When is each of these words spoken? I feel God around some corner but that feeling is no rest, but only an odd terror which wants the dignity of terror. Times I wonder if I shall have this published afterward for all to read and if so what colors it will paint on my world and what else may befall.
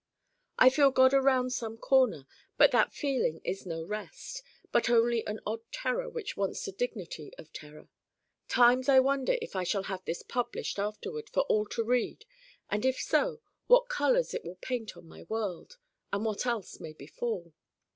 I 0.57 0.71
feel 0.71 0.89
God 0.89 1.13
around 1.13 1.51
some 1.51 1.77
corner 1.77 2.25
but 2.57 2.71
that 2.71 2.91
feeling 2.91 3.39
is 3.43 3.67
no 3.67 3.83
rest, 3.83 4.41
but 4.71 4.89
only 4.89 5.23
an 5.27 5.39
odd 5.45 5.59
terror 5.71 6.09
which 6.09 6.35
wants 6.35 6.65
the 6.65 6.71
dignity 6.71 7.31
of 7.37 7.53
terror. 7.53 7.87
Times 8.47 8.89
I 8.89 8.99
wonder 8.99 9.35
if 9.43 9.55
I 9.55 9.63
shall 9.63 9.83
have 9.83 10.03
this 10.05 10.23
published 10.23 10.79
afterward 10.79 11.29
for 11.29 11.41
all 11.41 11.67
to 11.67 11.83
read 11.83 12.25
and 12.67 12.83
if 12.83 12.99
so 12.99 13.41
what 13.67 13.89
colors 13.89 14.33
it 14.33 14.43
will 14.43 14.55
paint 14.55 14.97
on 14.97 15.07
my 15.07 15.21
world 15.29 15.77
and 16.11 16.25
what 16.25 16.47
else 16.47 16.79
may 16.79 16.93
befall. 16.93 17.53